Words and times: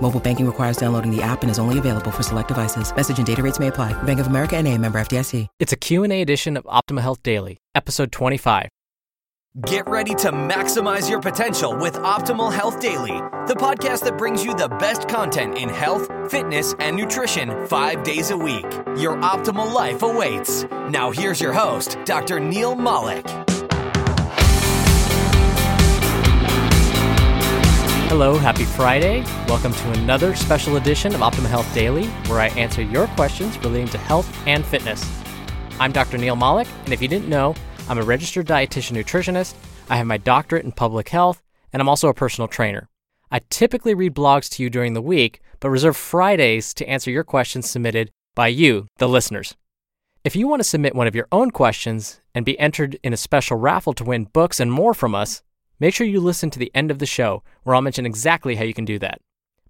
Mobile 0.00 0.20
banking 0.20 0.46
requires 0.46 0.76
downloading 0.76 1.10
the 1.10 1.22
app 1.22 1.42
and 1.42 1.50
is 1.50 1.58
only 1.58 1.80
available 1.80 2.12
for 2.12 2.22
select 2.22 2.48
devices. 2.48 2.94
Message 2.94 3.18
and 3.18 3.26
data 3.26 3.42
rates 3.42 3.58
may 3.58 3.66
apply. 3.66 4.00
Bank 4.04 4.20
of 4.20 4.28
America 4.28 4.56
and 4.56 4.68
a 4.68 4.78
member 4.78 5.00
FDIC. 5.00 5.48
It's 5.58 5.72
a 5.72 5.76
Q&A 5.76 6.22
edition 6.22 6.56
of 6.56 6.64
Optimal 6.64 7.00
Health 7.00 7.22
Daily, 7.24 7.58
episode 7.74 8.12
25. 8.12 8.68
Get 9.62 9.88
ready 9.88 10.14
to 10.16 10.30
maximize 10.32 11.08
your 11.08 11.18
potential 11.18 11.74
with 11.74 11.94
Optimal 11.94 12.52
Health 12.52 12.78
Daily, 12.78 13.16
the 13.48 13.54
podcast 13.56 14.04
that 14.04 14.18
brings 14.18 14.44
you 14.44 14.54
the 14.54 14.68
best 14.68 15.08
content 15.08 15.56
in 15.56 15.70
health, 15.70 16.10
fitness, 16.30 16.74
and 16.78 16.94
nutrition 16.94 17.66
five 17.66 18.02
days 18.02 18.30
a 18.30 18.36
week. 18.36 18.70
Your 18.98 19.16
optimal 19.22 19.72
life 19.72 20.02
awaits. 20.02 20.64
Now, 20.90 21.10
here's 21.10 21.40
your 21.40 21.54
host, 21.54 21.96
Dr. 22.04 22.38
Neil 22.38 22.74
Malik. 22.76 23.24
Hello, 28.18 28.38
happy 28.38 28.64
Friday. 28.64 29.20
Welcome 29.46 29.74
to 29.74 29.90
another 29.90 30.34
special 30.34 30.78
edition 30.78 31.14
of 31.14 31.20
Optimal 31.20 31.50
Health 31.50 31.70
Daily, 31.74 32.06
where 32.28 32.40
I 32.40 32.48
answer 32.48 32.80
your 32.80 33.08
questions 33.08 33.58
relating 33.58 33.88
to 33.88 33.98
health 33.98 34.34
and 34.46 34.64
fitness. 34.64 35.06
I'm 35.78 35.92
Dr. 35.92 36.16
Neil 36.16 36.34
Malik, 36.34 36.66
and 36.84 36.94
if 36.94 37.02
you 37.02 37.08
didn't 37.08 37.28
know, 37.28 37.54
I'm 37.90 37.98
a 37.98 38.02
registered 38.02 38.46
dietitian 38.46 38.96
nutritionist, 38.96 39.54
I 39.90 39.98
have 39.98 40.06
my 40.06 40.16
doctorate 40.16 40.64
in 40.64 40.72
public 40.72 41.10
health, 41.10 41.42
and 41.74 41.82
I'm 41.82 41.90
also 41.90 42.08
a 42.08 42.14
personal 42.14 42.48
trainer. 42.48 42.88
I 43.30 43.42
typically 43.50 43.92
read 43.92 44.14
blogs 44.14 44.48
to 44.52 44.62
you 44.62 44.70
during 44.70 44.94
the 44.94 45.02
week, 45.02 45.42
but 45.60 45.68
reserve 45.68 45.94
Fridays 45.94 46.72
to 46.72 46.88
answer 46.88 47.10
your 47.10 47.22
questions 47.22 47.68
submitted 47.68 48.10
by 48.34 48.48
you, 48.48 48.86
the 48.96 49.10
listeners. 49.10 49.56
If 50.24 50.34
you 50.34 50.48
want 50.48 50.60
to 50.60 50.68
submit 50.68 50.94
one 50.94 51.06
of 51.06 51.14
your 51.14 51.28
own 51.30 51.50
questions 51.50 52.22
and 52.34 52.46
be 52.46 52.58
entered 52.58 52.98
in 53.02 53.12
a 53.12 53.18
special 53.18 53.58
raffle 53.58 53.92
to 53.92 54.04
win 54.04 54.24
books 54.24 54.58
and 54.58 54.72
more 54.72 54.94
from 54.94 55.14
us, 55.14 55.42
make 55.80 55.94
sure 55.94 56.06
you 56.06 56.20
listen 56.20 56.50
to 56.50 56.58
the 56.58 56.70
end 56.74 56.90
of 56.90 56.98
the 56.98 57.06
show, 57.06 57.42
where 57.62 57.74
I'll 57.74 57.82
mention 57.82 58.06
exactly 58.06 58.56
how 58.56 58.64
you 58.64 58.74
can 58.74 58.84
do 58.84 58.98
that. 59.00 59.20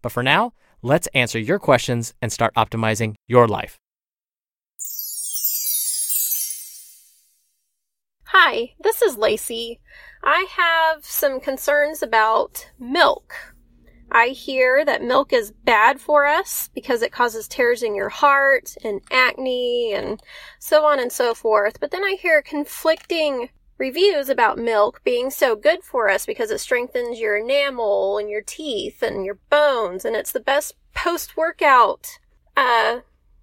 But 0.02 0.12
for 0.12 0.22
now, 0.22 0.52
let's 0.82 1.08
answer 1.08 1.38
your 1.38 1.58
questions 1.58 2.14
and 2.22 2.32
start 2.32 2.54
optimizing 2.54 3.14
your 3.26 3.48
life. 3.48 3.78
Hi, 8.24 8.74
this 8.80 9.02
is 9.02 9.16
Lacey. 9.16 9.80
I 10.22 10.46
have 10.50 11.04
some 11.04 11.40
concerns 11.40 12.02
about 12.02 12.70
milk. 12.78 13.34
I 14.10 14.28
hear 14.28 14.84
that 14.84 15.02
milk 15.02 15.32
is 15.32 15.52
bad 15.64 16.00
for 16.00 16.26
us 16.26 16.70
because 16.74 17.02
it 17.02 17.12
causes 17.12 17.48
tears 17.48 17.82
in 17.82 17.94
your 17.94 18.08
heart 18.08 18.74
and 18.84 19.00
acne 19.10 19.92
and 19.94 20.22
so 20.60 20.84
on 20.84 21.00
and 21.00 21.10
so 21.10 21.34
forth. 21.34 21.80
But 21.80 21.90
then 21.90 22.04
I 22.04 22.16
hear 22.20 22.40
conflicting 22.42 23.48
reviews 23.78 24.28
about 24.28 24.58
milk 24.58 25.00
being 25.04 25.30
so 25.30 25.54
good 25.54 25.82
for 25.82 26.08
us 26.08 26.26
because 26.26 26.50
it 26.50 26.58
strengthens 26.58 27.18
your 27.18 27.36
enamel 27.36 28.18
and 28.18 28.30
your 28.30 28.42
teeth 28.42 29.02
and 29.02 29.24
your 29.24 29.38
bones 29.50 30.04
and 30.04 30.16
it's 30.16 30.32
the 30.32 30.40
best 30.40 30.74
post 30.94 31.36
workout 31.36 32.18
uh, 32.56 33.00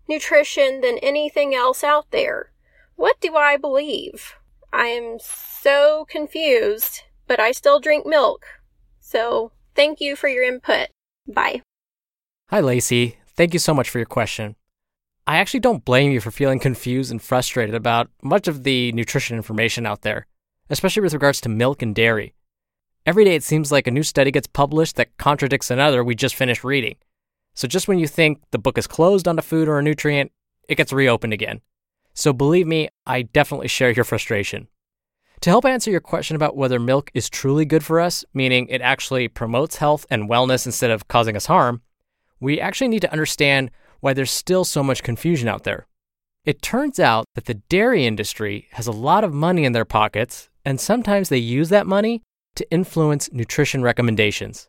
nutrition 0.08 0.82
than 0.82 0.98
anything 1.00 1.54
else 1.54 1.84
out 1.84 2.10
there. 2.12 2.52
What 2.96 3.20
do 3.22 3.36
I 3.36 3.58
believe? 3.58 4.36
I 4.72 4.88
am 4.88 5.20
so 5.20 6.06
confused, 6.10 7.02
but 7.28 7.40
I 7.40 7.52
still 7.52 7.80
drink 7.80 8.06
milk. 8.06 8.46
So 9.00 9.52
thank 9.76 10.02
you 10.02 10.16
for 10.16 10.28
your 10.28 10.44
input. 10.44 10.90
Bye. 11.28 11.62
Hi, 12.50 12.60
Lacey. 12.60 13.18
Thank 13.36 13.54
you 13.54 13.60
so 13.60 13.74
much 13.74 13.90
for 13.90 14.00
your 14.00 14.06
question. 14.06 14.56
I 15.26 15.38
actually 15.38 15.62
don't 15.62 15.86
blame 15.86 16.12
you 16.12 16.20
for 16.20 16.32
feeling 16.32 16.60
confused 16.60 17.10
and 17.10 17.22
frustrated 17.22 17.76
about 17.76 18.10
much 18.22 18.50
of 18.50 18.64
the 18.64 18.92
nutrition 18.92 19.38
information 19.38 19.86
out 19.86 20.02
there, 20.02 20.28
especially 20.70 21.02
with 21.02 21.14
regards 21.14 21.40
to 21.42 21.50
milk 21.50 21.82
and 21.82 21.96
dairy. 21.96 22.34
Every 23.06 23.24
day 23.24 23.36
it 23.36 23.44
seems 23.44 23.72
like 23.72 23.88
a 23.88 23.92
new 23.92 24.04
study 24.04 24.32
gets 24.32 24.48
published 24.48 24.98
that 24.98 25.16
contradicts 25.18 25.72
another 25.72 26.04
we 26.04 26.16
just 26.16 26.36
finished 26.36 26.66
reading. 26.66 26.98
So 27.54 27.70
just 27.70 27.88
when 27.88 28.00
you 28.00 28.08
think 28.08 28.42
the 28.52 28.60
book 28.60 28.78
is 28.78 28.88
closed 28.88 29.28
on 29.28 29.40
a 29.40 29.42
food 29.42 29.70
or 29.70 29.80
a 29.80 29.84
nutrient, 29.84 30.32
it 30.68 30.76
gets 30.76 30.92
reopened 30.92 31.32
again. 31.32 31.62
So 32.14 32.34
believe 32.34 32.68
me, 32.68 32.90
I 33.06 33.22
definitely 33.22 33.70
share 33.70 33.92
your 33.92 34.06
frustration. 34.06 34.68
To 35.40 35.50
help 35.50 35.66
answer 35.66 35.92
your 35.92 36.02
question 36.02 36.36
about 36.36 36.58
whether 36.58 36.80
milk 36.80 37.12
is 37.14 37.30
truly 37.30 37.66
good 37.66 37.84
for 37.84 38.00
us, 38.00 38.26
meaning 38.34 38.68
it 38.68 38.82
actually 38.82 39.30
promotes 39.30 39.78
health 39.78 40.06
and 40.10 40.30
wellness 40.30 40.66
instead 40.66 40.92
of 40.92 41.08
causing 41.08 41.36
us 41.36 41.46
harm, 41.46 41.82
we 42.40 42.60
actually 42.60 42.90
need 42.90 43.02
to 43.02 43.12
understand 43.12 43.72
why 44.04 44.12
there's 44.12 44.32
still 44.32 44.66
so 44.66 44.84
much 44.84 45.02
confusion 45.02 45.48
out 45.48 45.64
there. 45.64 45.88
It 46.44 46.62
turns 46.62 47.00
out 47.00 47.24
that 47.36 47.46
the 47.46 47.54
dairy 47.54 48.06
industry 48.06 48.68
has 48.72 48.86
a 48.86 48.92
lot 48.92 49.24
of 49.24 49.34
money 49.34 49.64
in 49.64 49.72
their 49.72 49.86
pockets, 49.86 50.50
and 50.66 50.78
sometimes 50.78 51.30
they 51.30 51.38
use 51.38 51.70
that 51.70 51.88
money 51.88 52.22
to 52.56 52.70
influence 52.70 53.32
nutrition 53.32 53.82
recommendations. 53.82 54.68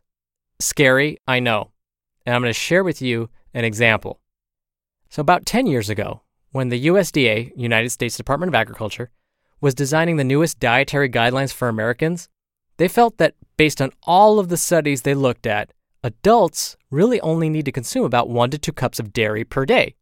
Scary, 0.61 1.17
I 1.27 1.41
know. 1.41 1.71
And 2.25 2.33
I'm 2.33 2.43
going 2.43 2.53
to 2.53 2.57
share 2.57 2.81
with 2.81 3.01
you 3.01 3.29
an 3.53 3.65
example. 3.65 4.21
So, 5.09 5.19
about 5.19 5.45
10 5.45 5.67
years 5.67 5.89
ago, 5.89 6.21
when 6.53 6.69
the 6.69 6.85
USDA, 6.87 7.51
United 7.57 7.89
States 7.89 8.15
Department 8.15 8.51
of 8.51 8.55
Agriculture, 8.55 9.11
was 9.59 9.75
designing 9.75 10.15
the 10.15 10.23
newest 10.23 10.61
dietary 10.61 11.09
guidelines 11.09 11.51
for 11.51 11.67
Americans, 11.67 12.29
they 12.77 12.87
felt 12.87 13.17
that 13.17 13.35
based 13.57 13.81
on 13.81 13.91
all 14.03 14.39
of 14.39 14.47
the 14.47 14.55
studies 14.55 15.01
they 15.01 15.13
looked 15.13 15.45
at, 15.45 15.73
adults 16.03 16.77
really 16.95 17.19
only 17.21 17.49
need 17.49 17.65
to 17.65 17.71
consume 17.71 18.05
about 18.05 18.29
one 18.29 18.49
to 18.51 18.57
two 18.57 18.71
cups 18.71 18.99
of 18.99 19.13
dairy 19.13 19.43
per 19.43 19.65
day. 19.65 19.95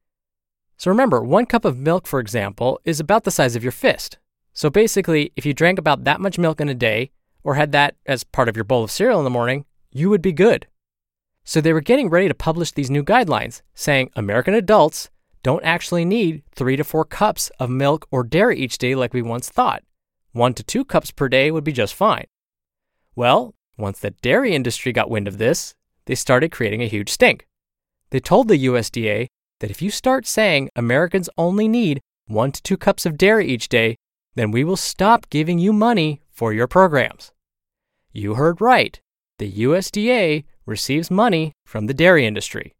So 0.77 0.91
remember, 0.91 1.21
one 1.21 1.45
cup 1.45 1.65
of 1.65 1.77
milk, 1.77 2.07
for 2.07 2.19
example, 2.19 2.79
is 2.85 2.99
about 2.99 3.23
the 3.23 3.31
size 3.31 3.55
of 3.55 3.63
your 3.63 3.71
fist. 3.71 4.17
So 4.53 4.69
basically, 4.69 5.31
if 5.35 5.45
you 5.45 5.53
drank 5.53 5.79
about 5.79 6.03
that 6.03 6.21
much 6.21 6.37
milk 6.37 6.61
in 6.61 6.69
a 6.69 6.75
day, 6.75 7.11
or 7.43 7.55
had 7.55 7.71
that 7.71 7.95
as 8.05 8.23
part 8.23 8.47
of 8.47 8.55
your 8.55 8.63
bowl 8.63 8.83
of 8.83 8.91
cereal 8.91 9.19
in 9.19 9.23
the 9.23 9.29
morning, 9.29 9.65
you 9.91 10.09
would 10.09 10.21
be 10.21 10.31
good. 10.31 10.67
So 11.43 11.59
they 11.59 11.73
were 11.73 11.81
getting 11.81 12.09
ready 12.09 12.27
to 12.27 12.33
publish 12.33 12.71
these 12.71 12.89
new 12.89 13.03
guidelines 13.03 13.61
saying 13.73 14.11
American 14.15 14.53
adults 14.53 15.09
don't 15.43 15.63
actually 15.63 16.05
need 16.05 16.43
three 16.55 16.77
to 16.77 16.83
four 16.85 17.03
cups 17.03 17.51
of 17.59 17.69
milk 17.69 18.07
or 18.11 18.23
dairy 18.23 18.57
each 18.57 18.77
day 18.77 18.95
like 18.95 19.13
we 19.13 19.21
once 19.21 19.49
thought. 19.49 19.83
One 20.31 20.53
to 20.53 20.63
two 20.63 20.85
cups 20.85 21.11
per 21.11 21.27
day 21.27 21.51
would 21.51 21.65
be 21.65 21.73
just 21.73 21.93
fine. 21.93 22.25
Well, 23.15 23.55
once 23.77 23.99
the 23.99 24.11
dairy 24.11 24.55
industry 24.55 24.93
got 24.93 25.09
wind 25.09 25.27
of 25.27 25.37
this, 25.37 25.75
they 26.05 26.15
started 26.15 26.51
creating 26.51 26.81
a 26.81 26.87
huge 26.87 27.09
stink. 27.09 27.45
They 28.09 28.19
told 28.19 28.47
the 28.47 28.65
USDA 28.65 29.27
that 29.59 29.71
if 29.71 29.81
you 29.81 29.89
start 29.89 30.27
saying 30.27 30.69
Americans 30.75 31.29
only 31.37 31.67
need 31.67 32.01
one 32.27 32.51
to 32.51 32.61
two 32.61 32.77
cups 32.77 33.05
of 33.05 33.17
dairy 33.17 33.47
each 33.47 33.69
day, 33.69 33.95
then 34.35 34.51
we 34.51 34.63
will 34.63 34.77
stop 34.77 35.29
giving 35.29 35.59
you 35.59 35.73
money 35.73 36.21
for 36.31 36.53
your 36.53 36.67
programs. 36.67 37.31
You 38.11 38.35
heard 38.35 38.61
right. 38.61 38.99
The 39.39 39.51
USDA 39.51 40.45
receives 40.65 41.11
money 41.11 41.53
from 41.65 41.87
the 41.87 41.93
dairy 41.93 42.25
industry. 42.25 42.73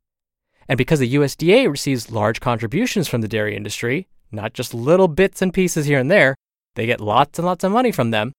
And 0.67 0.77
because 0.77 0.99
the 0.99 1.15
USDA 1.15 1.69
receives 1.69 2.11
large 2.11 2.39
contributions 2.39 3.07
from 3.07 3.21
the 3.21 3.27
dairy 3.27 3.55
industry, 3.55 4.07
not 4.31 4.53
just 4.53 4.73
little 4.73 5.07
bits 5.07 5.41
and 5.41 5.53
pieces 5.53 5.85
here 5.85 5.99
and 5.99 6.09
there, 6.09 6.35
they 6.75 6.85
get 6.85 7.01
lots 7.01 7.37
and 7.37 7.45
lots 7.45 7.63
of 7.63 7.71
money 7.71 7.91
from 7.91 8.11
them, 8.11 8.33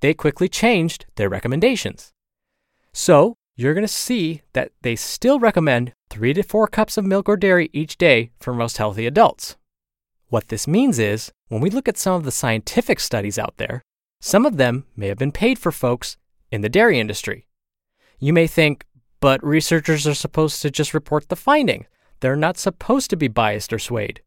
they 0.00 0.14
quickly 0.14 0.48
changed 0.48 1.06
their 1.16 1.28
recommendations. 1.28 2.12
So, 2.92 3.34
you're 3.56 3.74
going 3.74 3.86
to 3.86 3.88
see 3.88 4.42
that 4.52 4.72
they 4.82 4.96
still 4.96 5.38
recommend 5.38 5.92
three 6.10 6.32
to 6.34 6.42
four 6.42 6.66
cups 6.66 6.96
of 6.96 7.04
milk 7.04 7.28
or 7.28 7.36
dairy 7.36 7.70
each 7.72 7.96
day 7.96 8.30
for 8.40 8.52
most 8.52 8.78
healthy 8.78 9.06
adults. 9.06 9.56
What 10.28 10.48
this 10.48 10.66
means 10.66 10.98
is, 10.98 11.30
when 11.48 11.60
we 11.60 11.70
look 11.70 11.86
at 11.86 11.96
some 11.96 12.14
of 12.14 12.24
the 12.24 12.32
scientific 12.32 12.98
studies 12.98 13.38
out 13.38 13.56
there, 13.58 13.82
some 14.20 14.44
of 14.44 14.56
them 14.56 14.86
may 14.96 15.08
have 15.08 15.18
been 15.18 15.32
paid 15.32 15.58
for 15.58 15.70
folks 15.70 16.16
in 16.50 16.62
the 16.62 16.68
dairy 16.68 16.98
industry. 16.98 17.46
You 18.18 18.32
may 18.32 18.46
think, 18.46 18.84
but 19.20 19.44
researchers 19.44 20.06
are 20.06 20.14
supposed 20.14 20.60
to 20.62 20.70
just 20.70 20.94
report 20.94 21.28
the 21.28 21.36
finding. 21.36 21.86
They're 22.20 22.36
not 22.36 22.56
supposed 22.56 23.10
to 23.10 23.16
be 23.16 23.28
biased 23.28 23.72
or 23.72 23.78
swayed. 23.78 24.22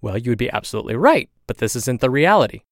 Well, 0.00 0.18
you 0.18 0.30
would 0.30 0.38
be 0.38 0.50
absolutely 0.50 0.96
right, 0.96 1.28
but 1.46 1.58
this 1.58 1.76
isn't 1.76 2.00
the 2.00 2.10
reality. 2.10 2.62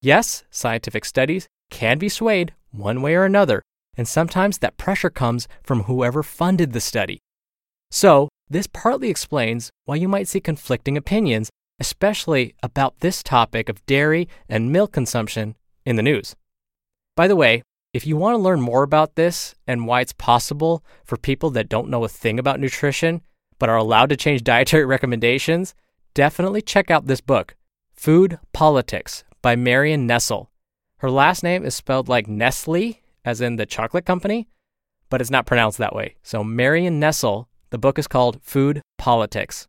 Yes, 0.00 0.44
scientific 0.50 1.04
studies 1.04 1.48
can 1.70 1.98
be 1.98 2.08
swayed 2.08 2.54
one 2.70 3.02
way 3.02 3.14
or 3.14 3.24
another, 3.24 3.62
and 3.96 4.06
sometimes 4.06 4.58
that 4.58 4.76
pressure 4.76 5.10
comes 5.10 5.48
from 5.62 5.84
whoever 5.84 6.22
funded 6.22 6.72
the 6.72 6.80
study. 6.80 7.20
So, 7.90 8.28
this 8.48 8.66
partly 8.66 9.10
explains 9.10 9.70
why 9.84 9.96
you 9.96 10.08
might 10.08 10.28
see 10.28 10.40
conflicting 10.40 10.96
opinions, 10.96 11.50
especially 11.78 12.54
about 12.62 13.00
this 13.00 13.22
topic 13.22 13.68
of 13.68 13.84
dairy 13.86 14.28
and 14.48 14.72
milk 14.72 14.92
consumption 14.92 15.56
in 15.84 15.96
the 15.96 16.02
news. 16.02 16.34
By 17.16 17.28
the 17.28 17.36
way, 17.36 17.62
if 17.92 18.06
you 18.06 18.16
want 18.16 18.34
to 18.34 18.42
learn 18.42 18.60
more 18.60 18.82
about 18.82 19.16
this 19.16 19.54
and 19.66 19.86
why 19.86 20.00
it's 20.00 20.12
possible 20.12 20.84
for 21.04 21.16
people 21.16 21.50
that 21.50 21.68
don't 21.68 21.88
know 21.88 22.04
a 22.04 22.08
thing 22.08 22.38
about 22.38 22.60
nutrition 22.60 23.20
but 23.58 23.68
are 23.68 23.76
allowed 23.76 24.10
to 24.10 24.16
change 24.16 24.44
dietary 24.44 24.84
recommendations, 24.86 25.74
definitely 26.14 26.62
check 26.62 26.90
out 26.90 27.06
this 27.06 27.20
book, 27.20 27.56
Food 27.92 28.38
Politics 28.52 29.24
by 29.42 29.56
Marion 29.56 30.06
Nestle. 30.06 30.50
Her 30.98 31.10
last 31.10 31.42
name 31.42 31.64
is 31.64 31.74
spelled 31.74 32.08
like 32.08 32.28
Nestle, 32.28 33.00
as 33.24 33.40
in 33.40 33.56
the 33.56 33.66
chocolate 33.66 34.06
company, 34.06 34.48
but 35.08 35.20
it's 35.20 35.30
not 35.30 35.46
pronounced 35.46 35.78
that 35.78 35.94
way. 35.94 36.16
So, 36.22 36.42
Marion 36.44 37.00
Nestle, 37.00 37.48
the 37.70 37.78
book 37.78 37.98
is 37.98 38.06
called 38.06 38.40
Food 38.42 38.82
Politics. 38.98 39.66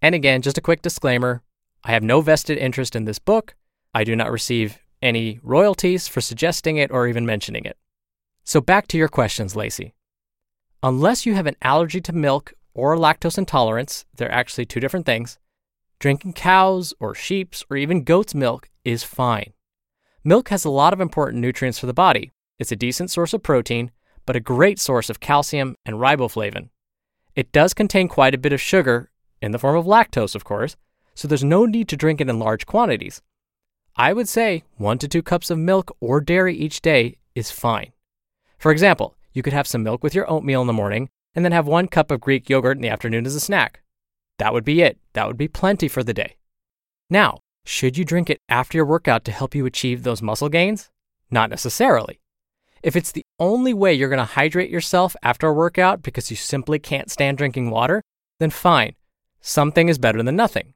And 0.00 0.14
again, 0.14 0.42
just 0.42 0.58
a 0.58 0.62
quick 0.62 0.82
disclaimer 0.82 1.42
I 1.84 1.92
have 1.92 2.02
no 2.02 2.20
vested 2.20 2.58
interest 2.58 2.94
in 2.94 3.04
this 3.06 3.18
book. 3.18 3.54
I 3.92 4.04
do 4.04 4.14
not 4.14 4.30
receive 4.30 4.78
any 5.02 5.40
royalties 5.42 6.06
for 6.06 6.20
suggesting 6.20 6.76
it 6.76 6.92
or 6.92 7.08
even 7.08 7.26
mentioning 7.26 7.64
it. 7.64 7.76
So, 8.44 8.60
back 8.60 8.86
to 8.88 8.98
your 8.98 9.08
questions, 9.08 9.56
Lacey. 9.56 9.94
Unless 10.82 11.26
you 11.26 11.34
have 11.34 11.46
an 11.46 11.56
allergy 11.62 12.00
to 12.00 12.12
milk 12.12 12.54
or 12.74 12.96
lactose 12.96 13.38
intolerance, 13.38 14.04
they're 14.16 14.32
actually 14.32 14.66
two 14.66 14.80
different 14.80 15.06
things. 15.06 15.38
Drinking 15.98 16.32
cows 16.32 16.92
or 16.98 17.14
sheep's 17.14 17.64
or 17.70 17.76
even 17.76 18.02
goat's 18.02 18.34
milk 18.34 18.68
is 18.84 19.04
fine. 19.04 19.52
Milk 20.24 20.48
has 20.48 20.64
a 20.64 20.70
lot 20.70 20.92
of 20.92 21.00
important 21.00 21.40
nutrients 21.40 21.78
for 21.78 21.86
the 21.86 21.94
body. 21.94 22.32
It's 22.58 22.72
a 22.72 22.76
decent 22.76 23.10
source 23.10 23.32
of 23.32 23.42
protein, 23.42 23.90
but 24.26 24.36
a 24.36 24.40
great 24.40 24.78
source 24.78 25.10
of 25.10 25.20
calcium 25.20 25.74
and 25.84 25.96
riboflavin. 25.96 26.68
It 27.34 27.52
does 27.52 27.74
contain 27.74 28.08
quite 28.08 28.34
a 28.34 28.38
bit 28.38 28.52
of 28.52 28.60
sugar, 28.60 29.10
in 29.40 29.50
the 29.50 29.58
form 29.58 29.76
of 29.76 29.86
lactose, 29.86 30.34
of 30.34 30.44
course, 30.44 30.76
so 31.14 31.26
there's 31.26 31.42
no 31.42 31.66
need 31.66 31.88
to 31.88 31.96
drink 31.96 32.20
it 32.20 32.28
in 32.28 32.38
large 32.38 32.66
quantities. 32.66 33.20
I 33.96 34.12
would 34.12 34.28
say 34.28 34.62
one 34.76 34.98
to 34.98 35.08
two 35.08 35.22
cups 35.22 35.50
of 35.50 35.58
milk 35.58 35.94
or 36.00 36.20
dairy 36.20 36.56
each 36.56 36.80
day 36.80 37.18
is 37.34 37.50
fine. 37.50 37.92
For 38.58 38.70
example, 38.70 39.16
you 39.32 39.42
could 39.42 39.52
have 39.52 39.66
some 39.66 39.82
milk 39.82 40.02
with 40.02 40.14
your 40.14 40.30
oatmeal 40.30 40.60
in 40.60 40.66
the 40.66 40.72
morning 40.72 41.08
and 41.34 41.44
then 41.44 41.52
have 41.52 41.66
one 41.66 41.88
cup 41.88 42.10
of 42.10 42.20
Greek 42.20 42.48
yogurt 42.48 42.76
in 42.76 42.82
the 42.82 42.88
afternoon 42.88 43.26
as 43.26 43.34
a 43.34 43.40
snack. 43.40 43.82
That 44.38 44.52
would 44.52 44.64
be 44.64 44.82
it. 44.82 44.98
That 45.14 45.26
would 45.26 45.36
be 45.36 45.48
plenty 45.48 45.88
for 45.88 46.02
the 46.02 46.14
day. 46.14 46.36
Now, 47.10 47.40
should 47.64 47.98
you 47.98 48.04
drink 48.04 48.30
it 48.30 48.40
after 48.48 48.78
your 48.78 48.86
workout 48.86 49.24
to 49.24 49.32
help 49.32 49.54
you 49.54 49.66
achieve 49.66 50.02
those 50.02 50.22
muscle 50.22 50.48
gains? 50.48 50.90
Not 51.30 51.50
necessarily. 51.50 52.20
If 52.82 52.96
it's 52.96 53.12
the 53.12 53.24
only 53.38 53.72
way 53.72 53.94
you're 53.94 54.08
going 54.08 54.18
to 54.18 54.24
hydrate 54.24 54.70
yourself 54.70 55.14
after 55.22 55.46
a 55.46 55.52
workout 55.52 56.02
because 56.02 56.30
you 56.30 56.36
simply 56.36 56.78
can't 56.78 57.10
stand 57.10 57.38
drinking 57.38 57.70
water, 57.70 58.02
then 58.40 58.50
fine. 58.50 58.94
Something 59.40 59.88
is 59.88 59.98
better 59.98 60.22
than 60.22 60.36
nothing. 60.36 60.74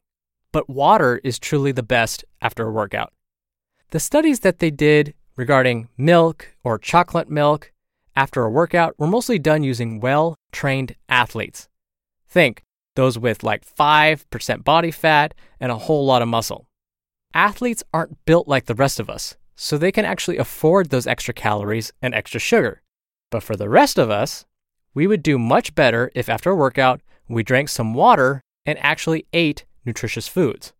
But 0.53 0.70
water 0.70 1.20
is 1.25 1.38
truly 1.38 1.73
the 1.73 1.82
best 1.82 2.25
after 2.41 2.67
a 2.67 2.73
workout. 2.73 3.12
The 3.91 4.00
studies 4.00 4.41
that 4.41 4.61
they 4.61 4.70
did 4.70 5.14
regarding 5.37 5.88
milk 5.97 6.55
or 6.62 6.79
chocolate 6.79 7.29
milk 7.29 7.73
after 8.14 8.43
a 8.43 8.50
workout 8.50 8.94
were 8.99 9.06
mostly 9.06 9.38
done 9.38 9.62
using 9.62 10.00
well 10.00 10.37
trained 10.53 10.94
athletes. 11.08 11.69
Think 12.29 12.62
those 12.94 13.19
with 13.19 13.43
like 13.43 13.64
5% 13.67 14.64
body 14.64 14.91
fat 14.91 15.35
and 15.61 15.70
a 15.70 15.79
whole 15.79 16.06
lot 16.06 16.23
of 16.23 16.29
muscle. 16.29 16.67
Athletes 17.35 17.85
aren't 17.93 18.25
built 18.25 18.49
like 18.49 18.64
the 18.64 18.75
rest 18.75 18.99
of 18.99 19.11
us, 19.11 19.37
so 19.56 19.76
they 19.76 19.91
can 19.91 20.05
actually 20.05 20.37
afford 20.37 20.91
those 20.91 21.06
extra 21.06 21.35
calories 21.35 21.93
and 22.03 22.14
extra 22.14 22.38
sugar. 22.38 22.82
But 23.31 23.43
for 23.43 23.56
the 23.56 23.69
rest 23.69 23.99
of 23.99 24.11
us, 24.11 24.44
we 24.94 25.06
would 25.06 25.23
do 25.23 25.38
much 25.38 25.75
better 25.75 26.11
if 26.14 26.29
after 26.29 26.50
a 26.50 26.56
workout 26.56 27.00
we 27.29 27.43
drank 27.43 27.69
some 27.69 27.94
water 27.94 28.41
and 28.64 28.79
actually 28.81 29.26
ate 29.32 29.64
nutritious 29.85 30.29
foods. 30.29 30.73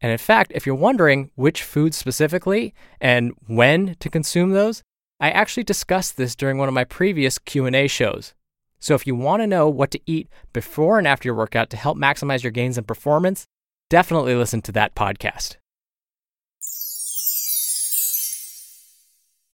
And 0.00 0.12
in 0.12 0.18
fact, 0.18 0.52
if 0.54 0.66
you're 0.66 0.74
wondering 0.74 1.30
which 1.34 1.62
foods 1.62 1.96
specifically 1.96 2.74
and 3.00 3.32
when 3.46 3.96
to 4.00 4.10
consume 4.10 4.50
those, 4.50 4.82
I 5.20 5.30
actually 5.30 5.64
discussed 5.64 6.16
this 6.16 6.34
during 6.34 6.58
one 6.58 6.68
of 6.68 6.74
my 6.74 6.84
previous 6.84 7.38
Q&A 7.38 7.86
shows. 7.88 8.34
So 8.80 8.94
if 8.94 9.06
you 9.06 9.14
want 9.14 9.42
to 9.42 9.46
know 9.46 9.68
what 9.68 9.90
to 9.92 10.00
eat 10.04 10.28
before 10.52 10.98
and 10.98 11.08
after 11.08 11.28
your 11.28 11.34
workout 11.34 11.70
to 11.70 11.76
help 11.76 11.96
maximize 11.96 12.42
your 12.42 12.52
gains 12.52 12.76
and 12.76 12.86
performance, 12.86 13.46
definitely 13.88 14.34
listen 14.34 14.60
to 14.62 14.72
that 14.72 14.94
podcast. 14.94 15.56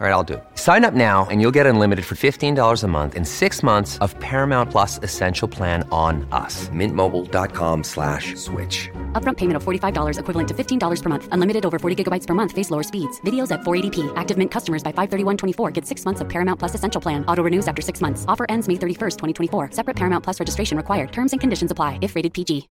All 0.00 0.06
right, 0.06 0.12
I'll 0.12 0.22
do 0.22 0.34
it. 0.34 0.44
Sign 0.54 0.84
up 0.84 0.94
now 0.94 1.26
and 1.28 1.40
you'll 1.40 1.56
get 1.58 1.66
unlimited 1.66 2.04
for 2.04 2.14
$15 2.14 2.84
a 2.84 2.86
month 2.86 3.16
in 3.16 3.24
six 3.24 3.64
months 3.64 3.98
of 3.98 4.16
Paramount 4.20 4.70
Plus 4.70 5.00
Essential 5.02 5.48
Plan 5.48 5.82
on 5.90 6.24
us. 6.30 6.68
Mintmobile.com 6.68 7.82
slash 7.82 8.36
switch. 8.36 8.88
Upfront 9.20 9.38
payment 9.38 9.56
of 9.56 9.64
$45 9.64 10.20
equivalent 10.20 10.48
to 10.50 10.54
$15 10.54 11.02
per 11.02 11.08
month. 11.08 11.28
Unlimited 11.32 11.66
over 11.66 11.80
40 11.80 12.04
gigabytes 12.04 12.28
per 12.28 12.34
month. 12.34 12.52
Face 12.52 12.70
lower 12.70 12.84
speeds. 12.84 13.20
Videos 13.22 13.50
at 13.50 13.62
480p. 13.62 14.12
Active 14.14 14.38
Mint 14.38 14.52
customers 14.52 14.84
by 14.84 14.92
531.24 14.92 15.72
get 15.72 15.84
six 15.84 16.04
months 16.04 16.20
of 16.20 16.28
Paramount 16.28 16.60
Plus 16.60 16.76
Essential 16.76 17.00
Plan. 17.00 17.24
Auto 17.26 17.42
renews 17.42 17.66
after 17.66 17.82
six 17.82 18.00
months. 18.00 18.24
Offer 18.28 18.46
ends 18.48 18.68
May 18.68 18.74
31st, 18.74 19.16
2024. 19.50 19.72
Separate 19.72 19.96
Paramount 19.96 20.22
Plus 20.22 20.38
registration 20.38 20.76
required. 20.76 21.10
Terms 21.10 21.32
and 21.32 21.40
conditions 21.40 21.72
apply 21.72 21.98
if 22.02 22.14
rated 22.14 22.32
PG. 22.32 22.68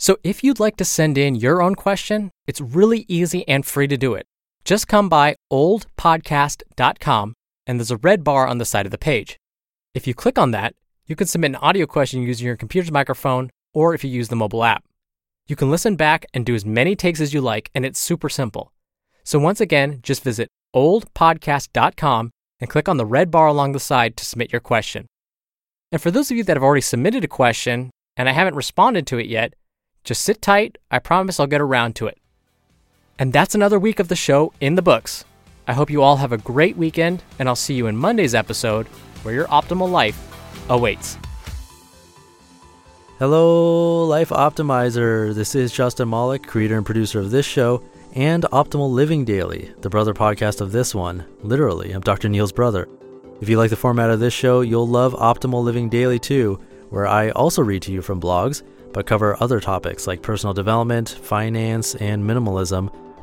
So 0.00 0.16
if 0.24 0.42
you'd 0.42 0.58
like 0.58 0.74
to 0.78 0.84
send 0.84 1.16
in 1.16 1.36
your 1.36 1.62
own 1.62 1.76
question, 1.76 2.32
it's 2.48 2.60
really 2.60 3.04
easy 3.06 3.46
and 3.46 3.64
free 3.64 3.86
to 3.86 3.96
do 3.96 4.14
it. 4.14 4.26
Just 4.64 4.88
come 4.88 5.10
by 5.10 5.36
oldpodcast.com 5.52 7.34
and 7.66 7.78
there's 7.78 7.90
a 7.90 7.98
red 7.98 8.24
bar 8.24 8.46
on 8.46 8.56
the 8.56 8.64
side 8.64 8.86
of 8.86 8.92
the 8.92 8.98
page. 8.98 9.36
If 9.92 10.06
you 10.06 10.14
click 10.14 10.38
on 10.38 10.52
that, 10.52 10.74
you 11.06 11.14
can 11.14 11.26
submit 11.26 11.50
an 11.50 11.56
audio 11.56 11.84
question 11.86 12.22
using 12.22 12.46
your 12.46 12.56
computer's 12.56 12.90
microphone 12.90 13.50
or 13.74 13.94
if 13.94 14.02
you 14.02 14.10
use 14.10 14.28
the 14.28 14.36
mobile 14.36 14.64
app. 14.64 14.84
You 15.46 15.54
can 15.54 15.70
listen 15.70 15.96
back 15.96 16.24
and 16.32 16.46
do 16.46 16.54
as 16.54 16.64
many 16.64 16.96
takes 16.96 17.20
as 17.20 17.34
you 17.34 17.42
like, 17.42 17.70
and 17.74 17.84
it's 17.84 18.00
super 18.00 18.30
simple. 18.30 18.72
So 19.22 19.38
once 19.38 19.60
again, 19.60 20.00
just 20.02 20.22
visit 20.22 20.48
oldpodcast.com 20.74 22.30
and 22.60 22.70
click 22.70 22.88
on 22.88 22.96
the 22.96 23.04
red 23.04 23.30
bar 23.30 23.46
along 23.46 23.72
the 23.72 23.80
side 23.80 24.16
to 24.16 24.24
submit 24.24 24.50
your 24.50 24.60
question. 24.60 25.06
And 25.92 26.00
for 26.00 26.10
those 26.10 26.30
of 26.30 26.38
you 26.38 26.44
that 26.44 26.56
have 26.56 26.62
already 26.62 26.80
submitted 26.80 27.22
a 27.22 27.28
question 27.28 27.90
and 28.16 28.30
I 28.30 28.32
haven't 28.32 28.54
responded 28.54 29.06
to 29.08 29.18
it 29.18 29.26
yet, 29.26 29.52
just 30.04 30.22
sit 30.22 30.40
tight. 30.40 30.78
I 30.90 31.00
promise 31.00 31.38
I'll 31.38 31.46
get 31.46 31.60
around 31.60 31.96
to 31.96 32.06
it. 32.06 32.18
And 33.18 33.32
that's 33.32 33.54
another 33.54 33.78
week 33.78 34.00
of 34.00 34.08
the 34.08 34.16
show 34.16 34.52
in 34.60 34.74
the 34.74 34.82
books. 34.82 35.24
I 35.68 35.72
hope 35.72 35.88
you 35.88 36.02
all 36.02 36.16
have 36.16 36.32
a 36.32 36.38
great 36.38 36.76
weekend, 36.76 37.22
and 37.38 37.48
I'll 37.48 37.54
see 37.54 37.74
you 37.74 37.86
in 37.86 37.96
Monday's 37.96 38.34
episode 38.34 38.88
where 39.22 39.34
your 39.34 39.46
optimal 39.46 39.90
life 39.90 40.18
awaits. 40.68 41.16
Hello, 43.20 44.04
Life 44.04 44.30
Optimizer. 44.30 45.32
This 45.32 45.54
is 45.54 45.72
Justin 45.72 46.10
Malik, 46.10 46.44
creator 46.44 46.76
and 46.76 46.84
producer 46.84 47.20
of 47.20 47.30
this 47.30 47.46
show 47.46 47.82
and 48.14 48.42
Optimal 48.44 48.90
Living 48.90 49.24
Daily, 49.24 49.72
the 49.80 49.90
brother 49.90 50.12
podcast 50.12 50.60
of 50.60 50.72
this 50.72 50.92
one. 50.94 51.24
Literally, 51.42 51.92
I'm 51.92 52.00
Dr. 52.00 52.28
Neil's 52.28 52.52
brother. 52.52 52.88
If 53.40 53.48
you 53.48 53.58
like 53.58 53.70
the 53.70 53.76
format 53.76 54.10
of 54.10 54.18
this 54.20 54.34
show, 54.34 54.60
you'll 54.60 54.88
love 54.88 55.14
Optimal 55.14 55.62
Living 55.62 55.88
Daily 55.88 56.18
too, 56.18 56.60
where 56.90 57.06
I 57.06 57.30
also 57.30 57.62
read 57.62 57.82
to 57.82 57.92
you 57.92 58.02
from 58.02 58.20
blogs, 58.20 58.62
but 58.92 59.06
cover 59.06 59.36
other 59.40 59.60
topics 59.60 60.06
like 60.06 60.22
personal 60.22 60.52
development, 60.54 61.08
finance, 61.08 61.94
and 61.96 62.22
minimalism 62.24 62.92